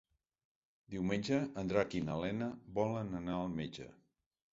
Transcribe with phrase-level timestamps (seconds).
[0.93, 2.47] Diumenge en Drac i na Lena
[2.79, 3.87] volen anar al metge.